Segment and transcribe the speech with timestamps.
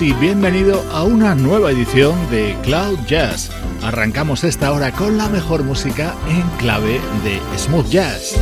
[0.00, 3.50] Y bienvenido a una nueva edición de Cloud Jazz.
[3.82, 8.38] Arrancamos esta hora con la mejor música en clave de smooth jazz.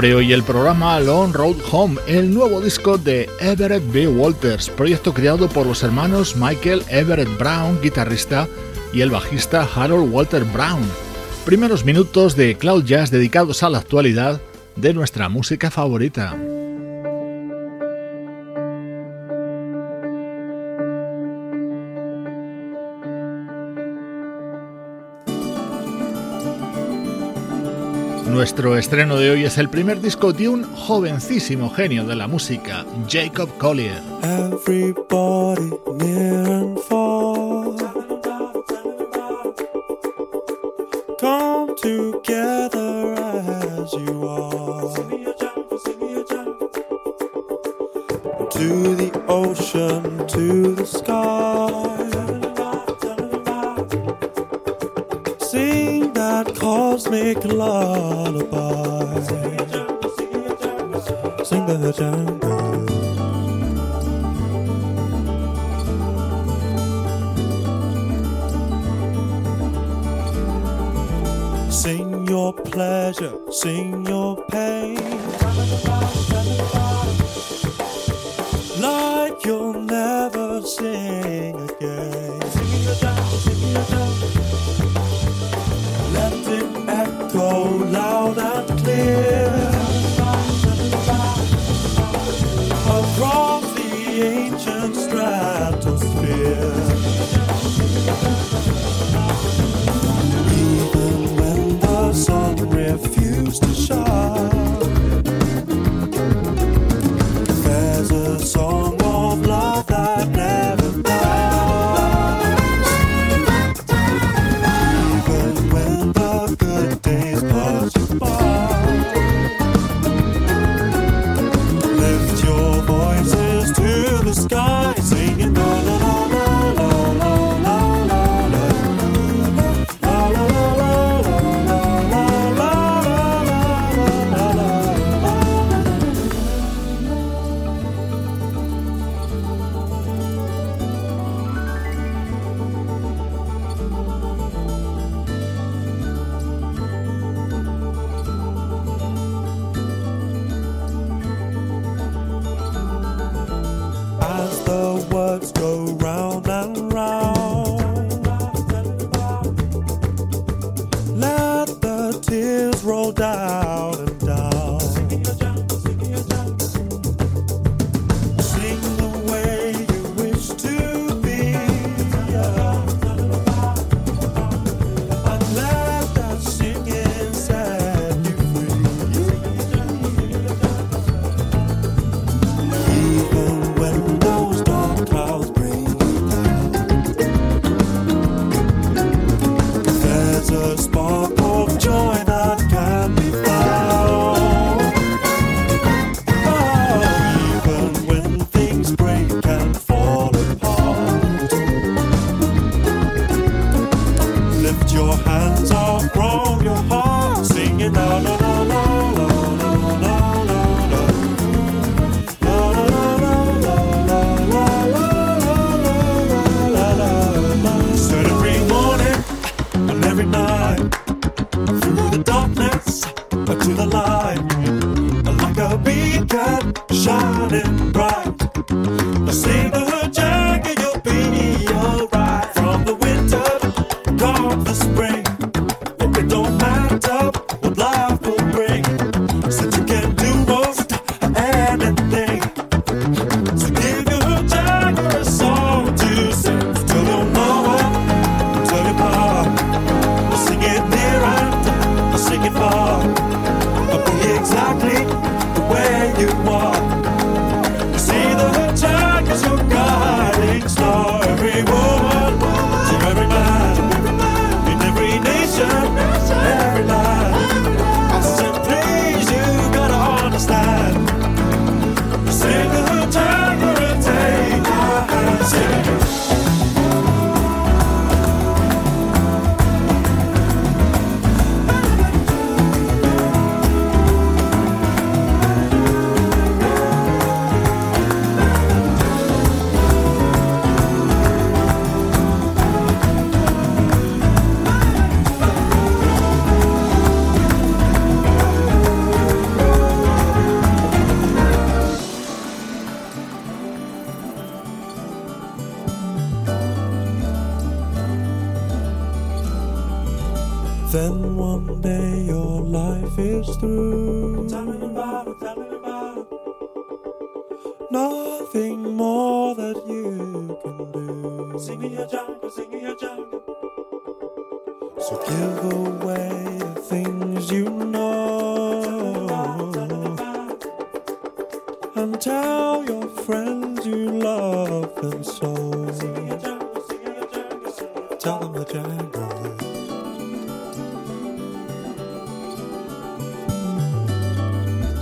[0.00, 4.08] Abre hoy el programa Long Road Home, el nuevo disco de Everett B.
[4.08, 8.48] Walters, proyecto creado por los hermanos Michael Everett Brown, guitarrista,
[8.94, 10.80] y el bajista Harold Walter Brown.
[11.44, 14.40] Primeros minutos de Cloud Jazz dedicados a la actualidad
[14.74, 16.34] de nuestra música favorita.
[28.30, 32.86] Nuestro estreno de hoy es el primer disco de un jovencísimo genio de la música,
[33.08, 34.00] Jacob Collier.
[34.22, 37.74] Everybody near and far.
[41.18, 43.14] Come together
[43.82, 44.94] as you are.
[48.50, 51.80] To the ocean, to the sky.
[57.00, 57.89] cosmic lullaby.
[61.92, 62.39] Sing the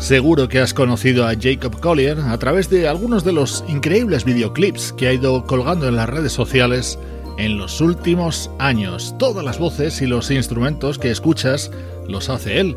[0.08, 4.94] Seguro que has conocido a Jacob Collier a través de algunos de los increíbles videoclips
[4.94, 6.98] que ha ido colgando en las redes sociales
[7.36, 9.14] en los últimos años.
[9.18, 11.70] Todas las voces y los instrumentos que escuchas
[12.08, 12.74] los hace él.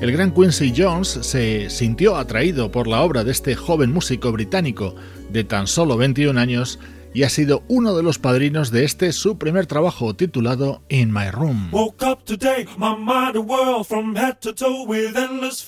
[0.00, 4.94] El gran Quincy Jones se sintió atraído por la obra de este joven músico británico
[5.28, 6.78] de tan solo 21 años
[7.12, 11.30] y ha sido uno de los padrinos de este su primer trabajo titulado In My
[11.30, 11.68] Room.
[11.72, 15.62] Woke up today, my mind a whirl from head to toe with endless.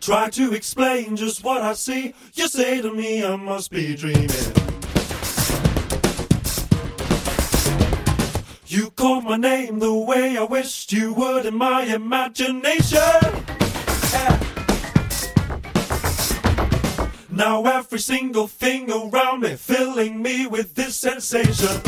[0.00, 2.14] Try to explain just what I see.
[2.32, 4.30] You say to me I must be dreaming.
[8.66, 12.98] You call my name the way I wished you would in my imagination.
[14.12, 14.40] Yeah.
[17.28, 21.82] Now every single thing around me filling me with this sensation.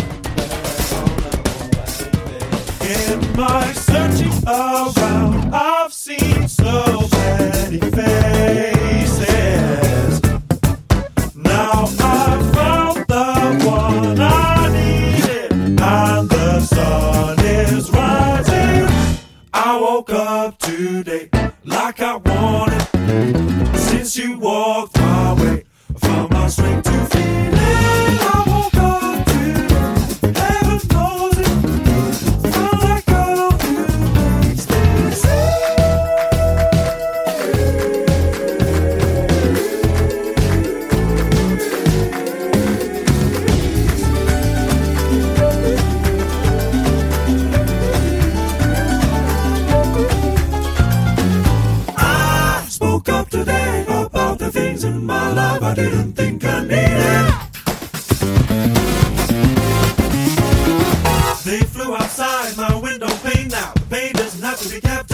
[2.85, 9.33] In my searching around, I've seen so many faces.
[11.35, 18.89] Now I found the one I needed, and the sun is rising.
[19.55, 21.31] I woke up today
[21.65, 22.83] like I wanted.
[23.79, 25.65] Since you walked my way,
[25.99, 27.92] found my strength to feel.
[61.45, 63.73] They flew outside my window pane now.
[63.75, 65.12] The pain doesn't have to be kept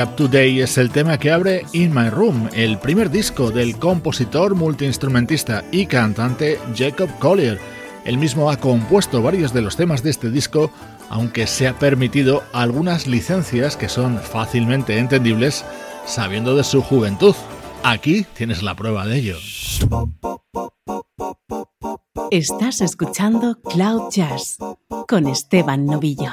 [0.00, 3.78] Wake Up Today es el tema que abre In My Room, el primer disco del
[3.78, 7.60] compositor, multiinstrumentista y cantante Jacob Collier.
[8.06, 10.70] Él mismo ha compuesto varios de los temas de este disco,
[11.10, 15.66] aunque se ha permitido algunas licencias que son fácilmente entendibles
[16.06, 17.34] sabiendo de su juventud.
[17.82, 19.36] Aquí tienes la prueba de ello.
[22.30, 24.56] Estás escuchando Cloud Jazz
[25.08, 26.32] con Esteban Novillo.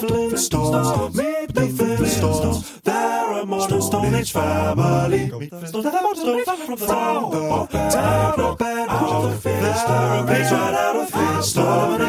[0.00, 2.82] Flintstones, meet the Flintstones.
[2.82, 5.28] They're a modern Stone Age family.
[5.28, 5.90] From the
[7.90, 12.02] town of Bedford, they're a page right out of history.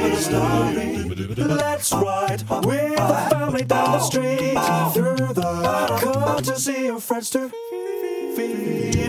[1.46, 4.58] Let's ride with the family down the street
[4.94, 5.54] through the
[6.56, 7.52] see your friends to
[8.36, 9.03] feed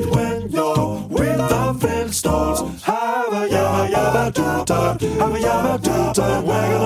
[5.04, 6.84] I'm a yabba dabba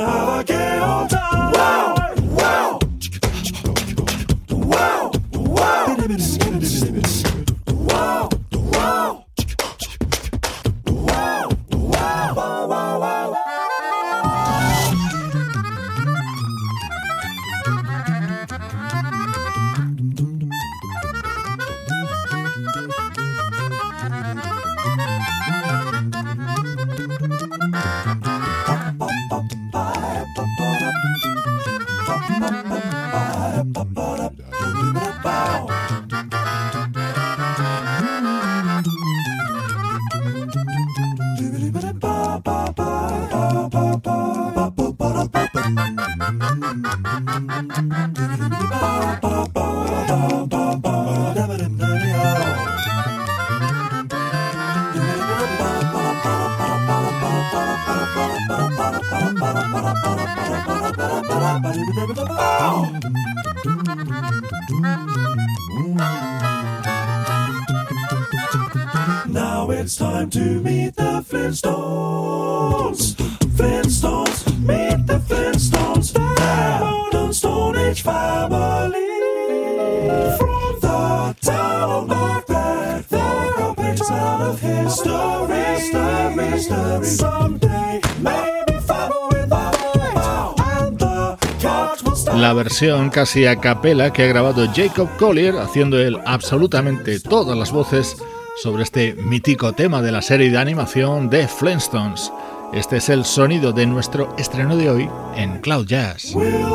[92.38, 97.72] La versión casi a capela que ha grabado Jacob Collier, haciendo él absolutamente todas las
[97.72, 98.16] voces
[98.62, 102.32] sobre este mítico tema de la serie de animación de Flintstones.
[102.72, 106.32] Este es el sonido de nuestro estreno de hoy en Cloud Jazz.
[106.32, 106.68] We'll.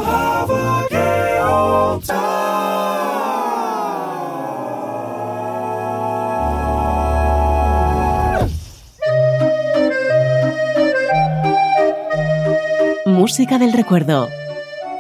[13.06, 14.28] Música del recuerdo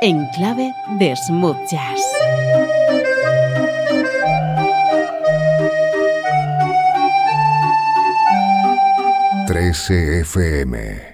[0.03, 2.01] en clave de smooth jazz.
[9.45, 11.12] Trece FM.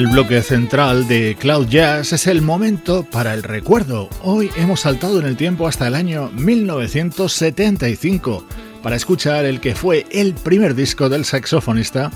[0.00, 4.08] El bloque central de Cloud Jazz es el momento para el recuerdo.
[4.22, 8.46] Hoy hemos saltado en el tiempo hasta el año 1975
[8.82, 12.10] para escuchar el que fue el primer disco del saxofonista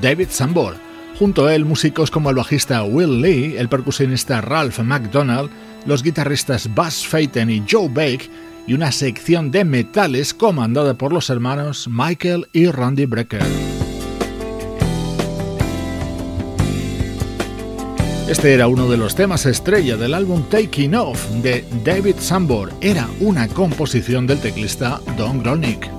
[0.00, 0.76] David Sambor.
[1.18, 5.50] Junto a él, músicos como el bajista Will Lee, el percusionista Ralph McDonald,
[5.84, 8.30] los guitarristas Buzz Feiten y Joe Bake
[8.66, 13.75] y una sección de metales comandada por los hermanos Michael y Randy Brecker.
[18.28, 22.72] Este era uno de los temas estrella del álbum Taking Off de David Sambor.
[22.80, 25.95] Era una composición del teclista Don Gronick.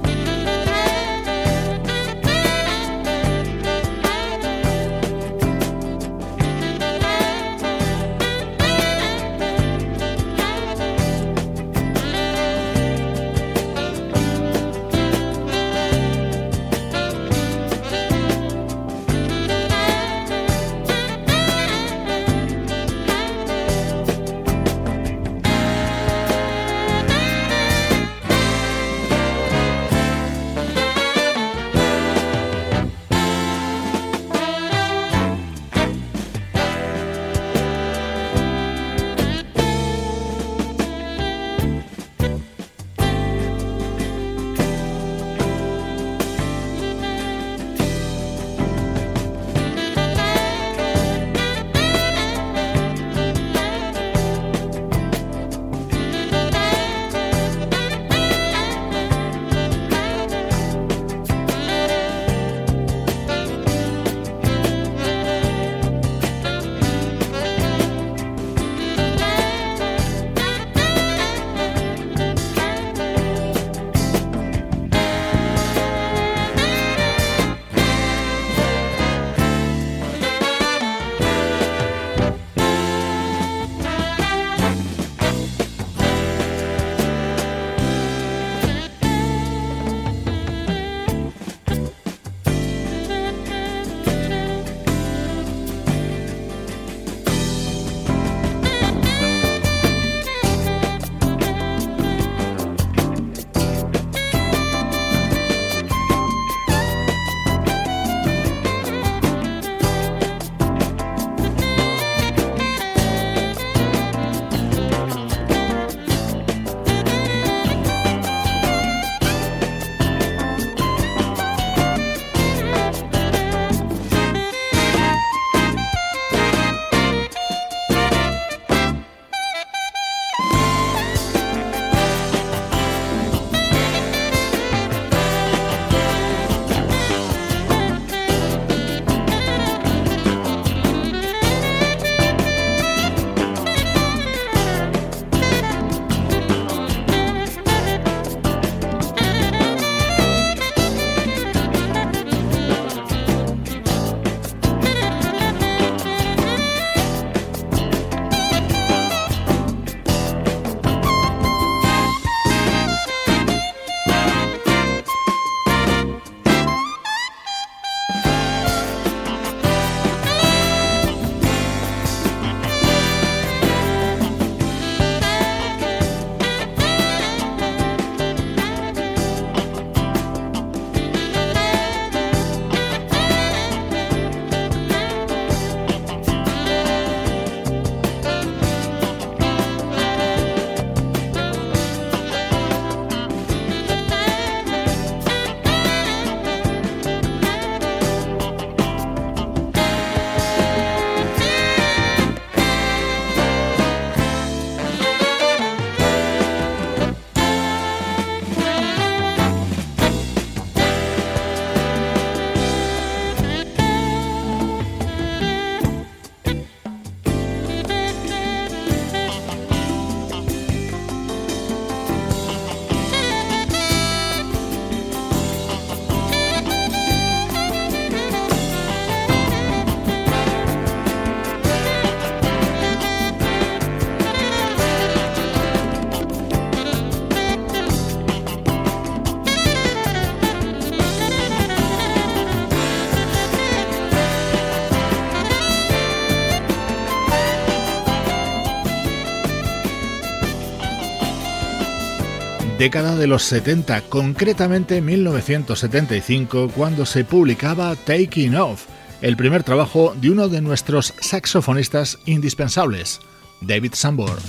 [252.88, 258.86] Década de los 70, concretamente 1975, cuando se publicaba Taking Off,
[259.22, 263.20] el primer trabajo de uno de nuestros saxofonistas indispensables,
[263.60, 264.40] David Sambor.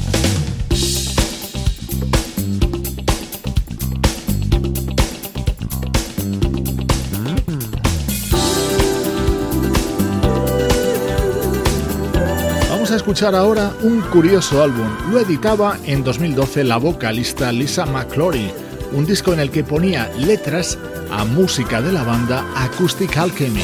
[13.09, 14.87] Escuchar ahora un curioso álbum.
[15.11, 18.53] Lo editaba en 2012 la vocalista Lisa McClory,
[18.93, 20.77] un disco en el que ponía letras
[21.11, 23.63] a música de la banda Acoustic Alchemy.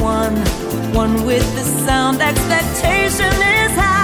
[0.00, 0.36] One,
[0.94, 2.20] one with the sound.
[2.20, 3.99] Expectation is high.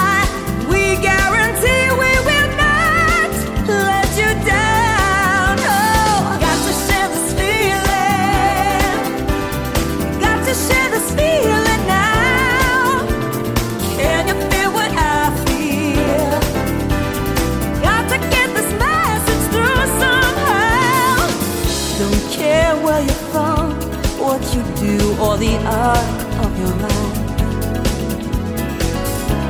[25.38, 27.16] The arc of your life.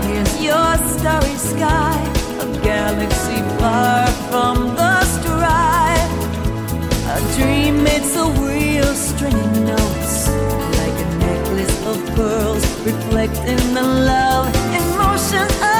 [0.07, 1.97] Here's your starry sky,
[2.41, 6.13] a galaxy far from the strife.
[7.17, 10.29] A dream made so real, stringing notes
[10.81, 15.76] like a necklace of pearls, reflecting the love, emotions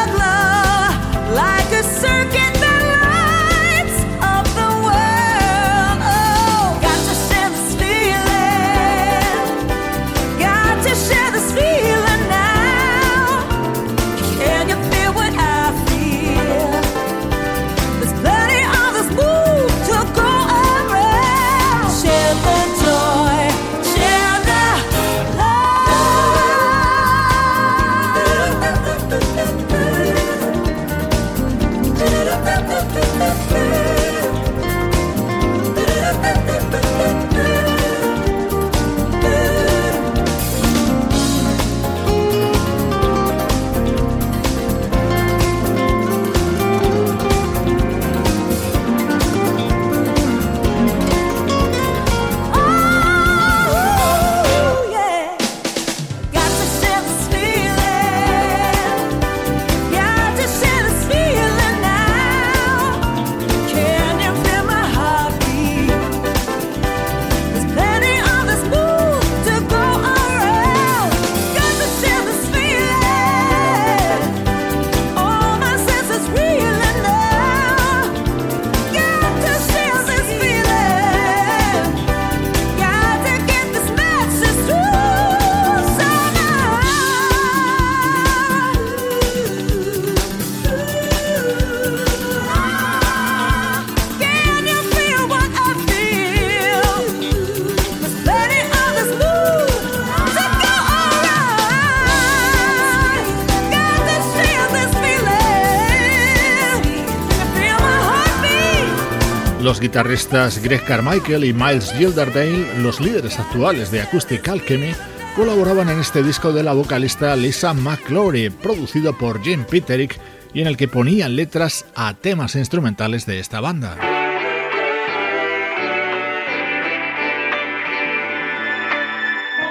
[109.97, 114.93] guitarristas Greg Carmichael y Miles Gilderdale, los líderes actuales de Acoustic Alchemy,
[115.35, 120.21] colaboraban en este disco de la vocalista Lisa McClory, producido por Jim Peterick
[120.53, 123.97] y en el que ponían letras a temas instrumentales de esta banda.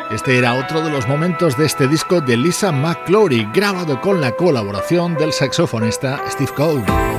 [0.10, 4.32] Este era otro de los momentos de este disco de Lisa McClory, grabado con la
[4.32, 7.15] colaboración del saxofonista Steve Cole.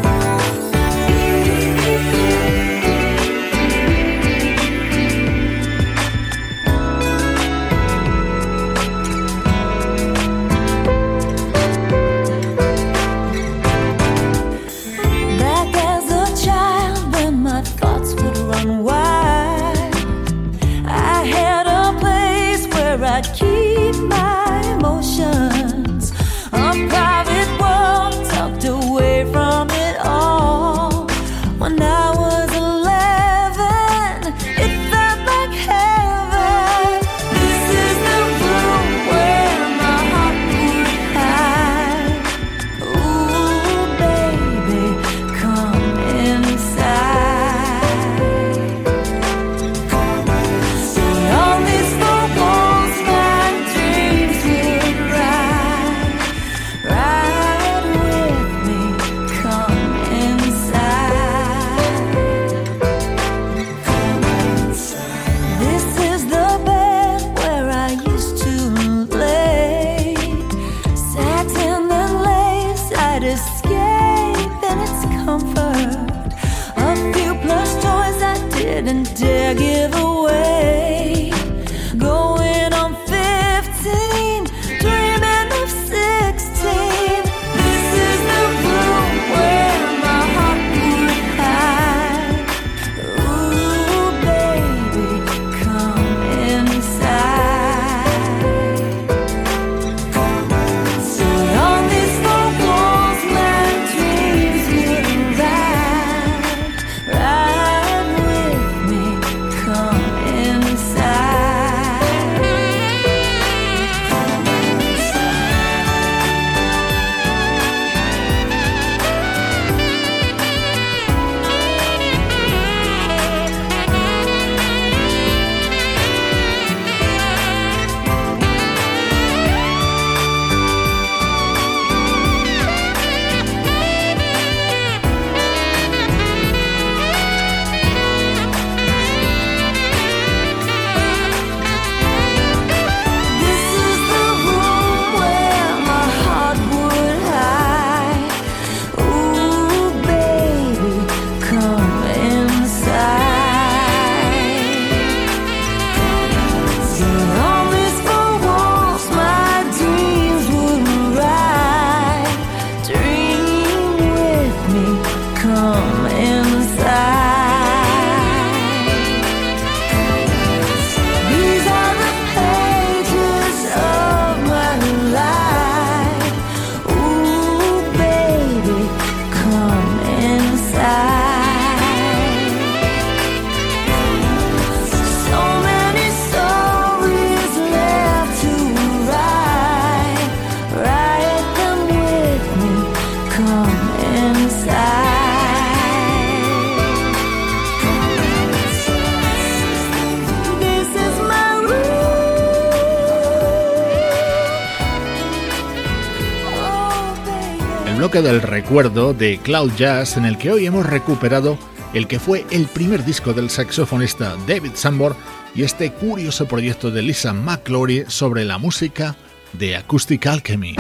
[208.23, 211.59] del recuerdo de Cloud Jazz en el que hoy hemos recuperado
[211.93, 215.15] el que fue el primer disco del saxofonista David Sambor
[215.55, 219.17] y este curioso proyecto de Lisa McClory sobre la música
[219.53, 220.77] de Acoustic Alchemy.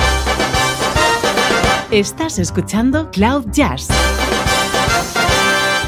[1.91, 3.89] Estás escuchando Cloud Jazz,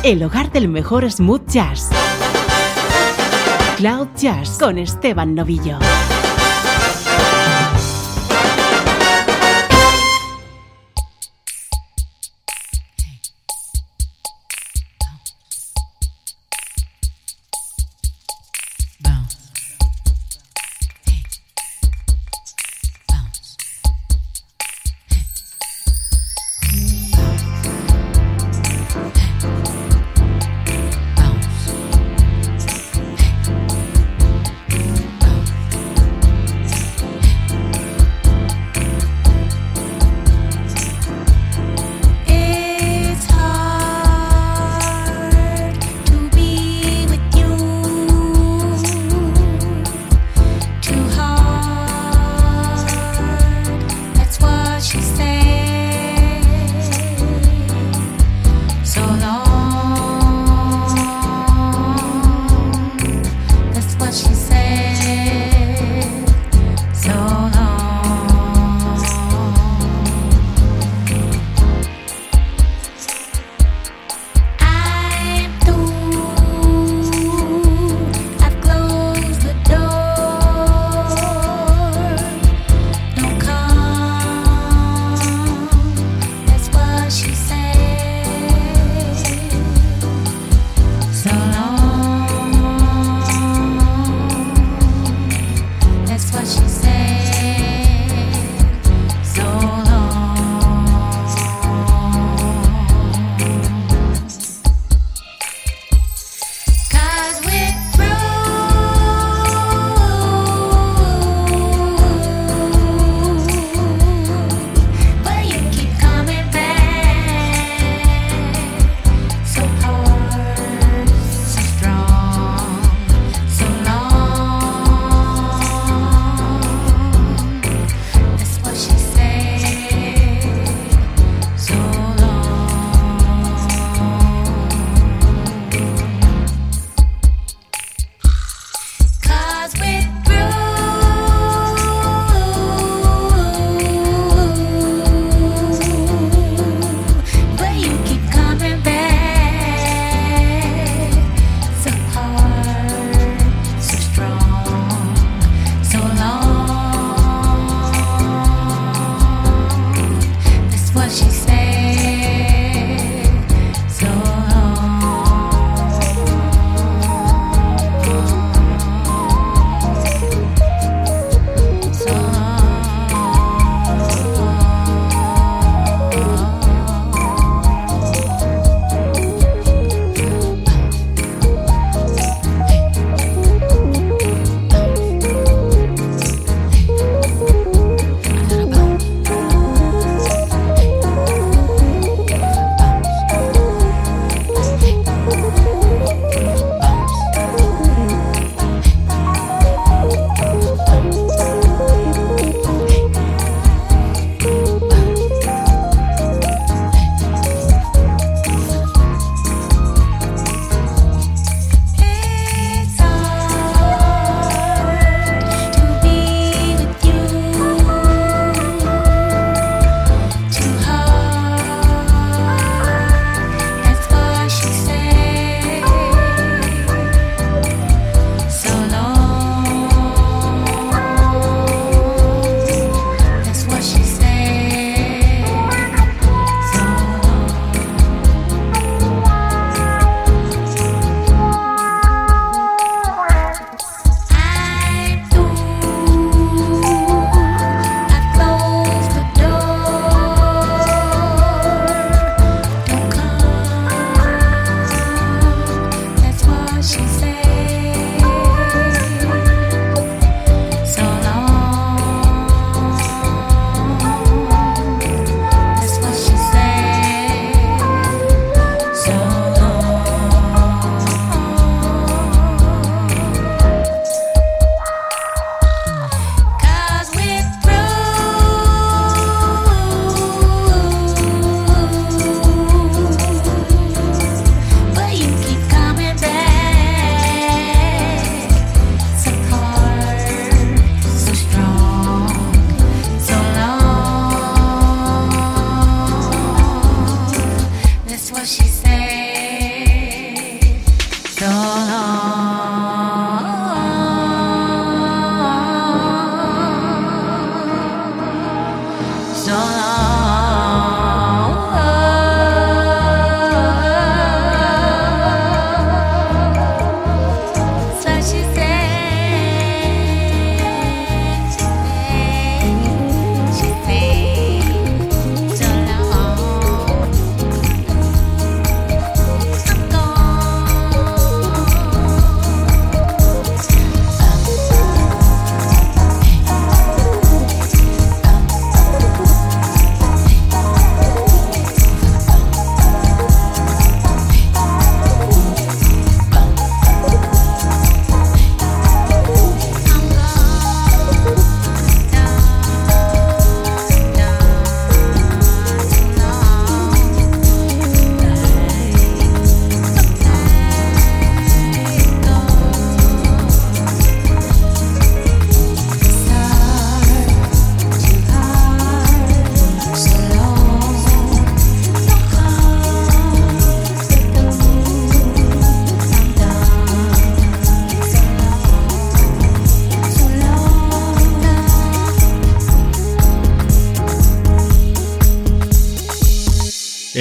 [0.02, 1.88] el hogar del mejor smooth jazz.
[3.78, 5.78] Cloud Jazz con Esteban Novillo.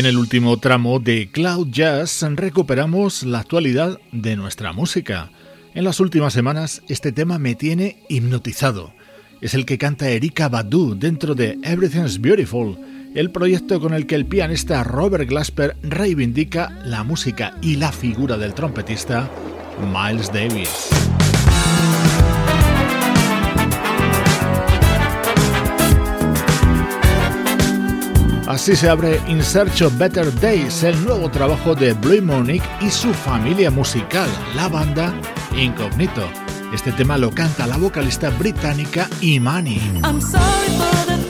[0.08, 5.30] El último tramo de Cloud Jazz recuperamos la actualidad de nuestra música.
[5.74, 8.94] En las últimas semanas este tema me tiene hipnotizado.
[9.42, 12.78] Es el que canta Erika Badu dentro de Everything's Beautiful,
[13.16, 18.38] el proyecto con el que el pianista Robert Glasper reivindica la música y la figura
[18.38, 19.30] del trompetista
[19.94, 20.90] Miles Davis.
[28.48, 32.90] Así se abre In Search of Better Days, el nuevo trabajo de Blue Monique y
[32.90, 35.14] su familia musical, la banda
[35.58, 36.26] Incognito.
[36.74, 39.82] Este tema lo canta la vocalista británica Imani.
[40.02, 41.27] I'm sorry for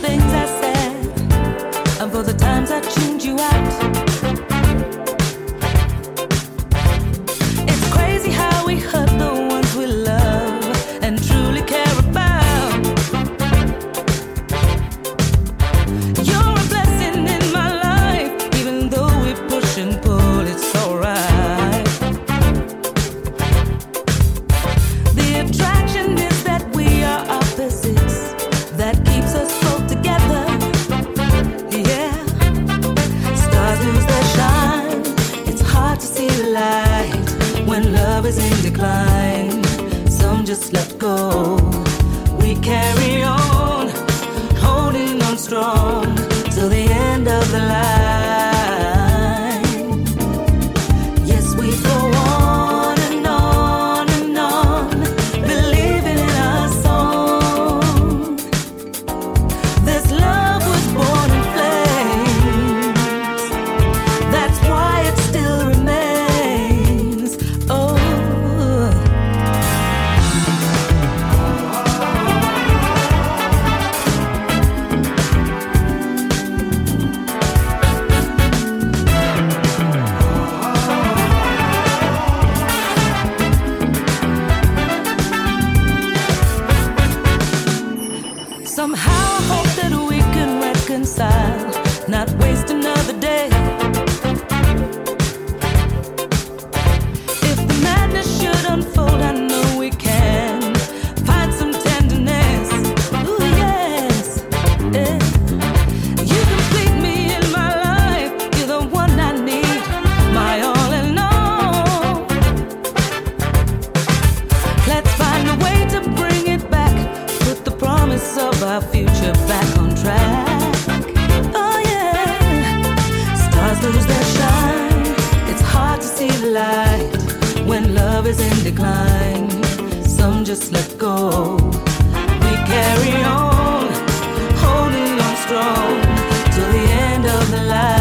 [137.58, 137.97] es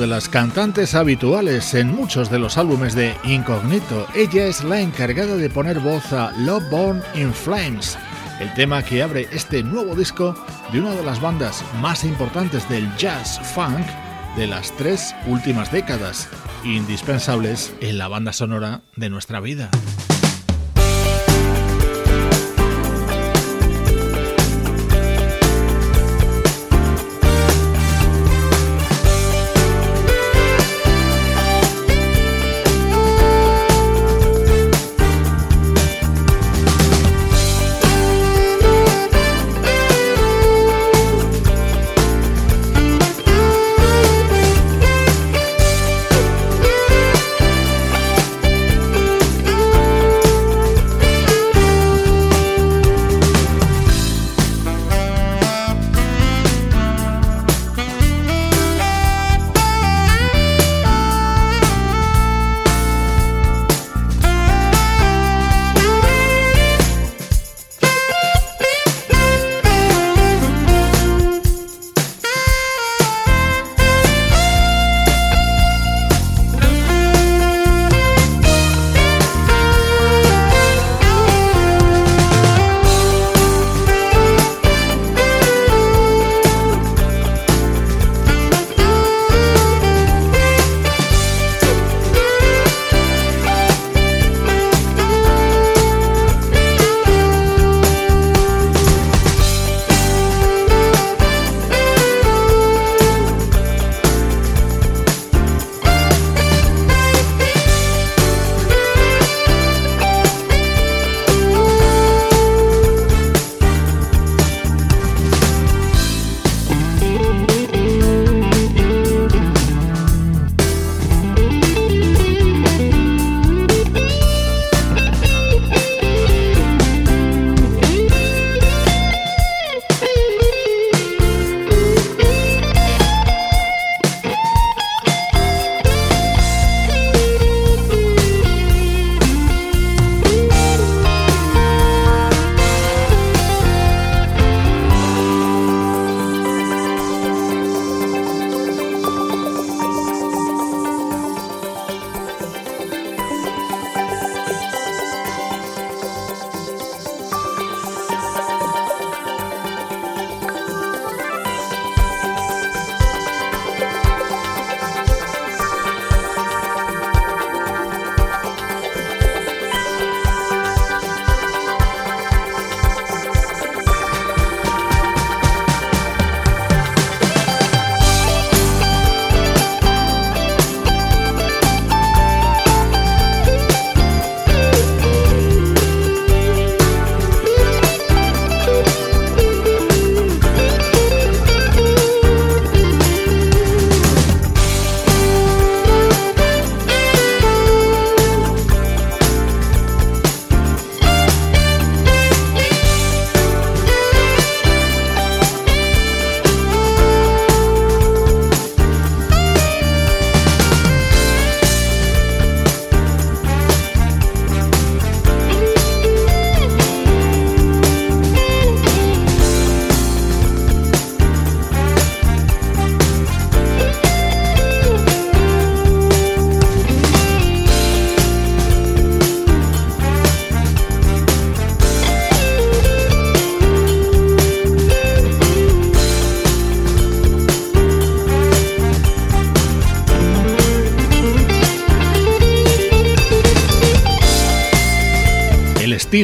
[0.00, 4.06] de las cantantes habituales en muchos de los álbumes de Incognito.
[4.14, 7.98] Ella es la encargada de poner voz a Love Born in Flames,
[8.40, 10.34] el tema que abre este nuevo disco
[10.72, 13.86] de una de las bandas más importantes del jazz funk
[14.38, 16.30] de las tres últimas décadas,
[16.64, 19.68] indispensables en la banda sonora de nuestra vida.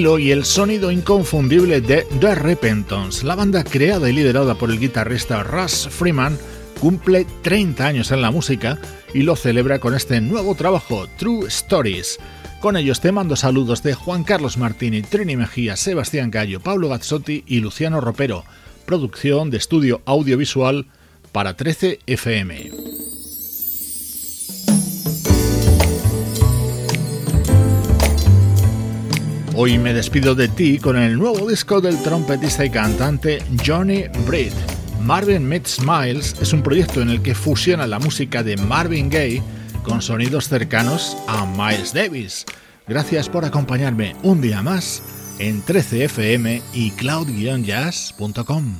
[0.06, 3.26] Y el sonido inconfundible de The Repentance.
[3.26, 6.38] La banda creada y liderada por el guitarrista Russ Freeman
[6.80, 8.78] cumple 30 años en la música
[9.12, 12.20] y lo celebra con este nuevo trabajo, True Stories.
[12.60, 17.42] Con ellos te mando saludos de Juan Carlos Martini, Trini Mejía, Sebastián Gallo, Pablo Gazzotti
[17.44, 18.44] y Luciano Ropero.
[18.84, 20.86] Producción de estudio audiovisual
[21.32, 23.05] para 13 FM.
[29.58, 34.52] Hoy me despido de ti con el nuevo disco del trompetista y cantante Johnny Britt.
[35.00, 39.42] Marvin Meets Miles es un proyecto en el que fusiona la música de Marvin Gaye
[39.82, 42.44] con sonidos cercanos a Miles Davis.
[42.86, 45.02] Gracias por acompañarme un día más
[45.38, 48.76] en 13fm y cloud-jazz.com.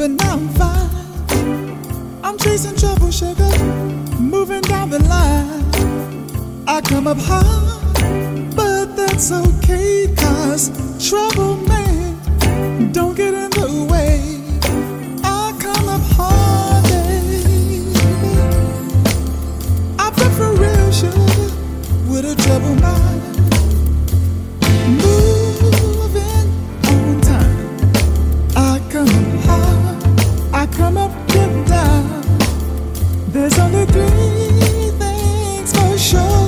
[0.00, 2.24] but now I'm fine.
[2.24, 3.50] I'm chasing trouble, sugar,
[4.18, 6.64] moving down the line.
[6.66, 10.70] I come up high, but that's okay, cause
[11.06, 14.40] trouble, man, don't get in the way.
[15.22, 17.92] I come up hard, baby.
[20.38, 21.50] For real, sugar,
[22.08, 23.19] with a trouble mind.
[30.96, 31.12] Up
[31.68, 32.22] down.
[33.28, 36.39] There's only three things for sure: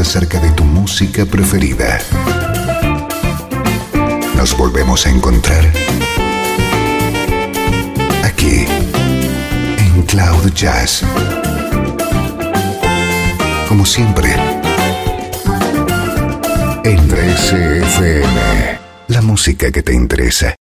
[0.00, 1.98] acerca de tu música preferida.
[4.36, 5.64] Nos volvemos a encontrar
[8.22, 8.66] aquí
[9.78, 11.02] en Cloud Jazz.
[13.68, 14.34] Como siempre,
[16.84, 18.78] en 13FM,
[19.08, 20.54] la música que te interesa.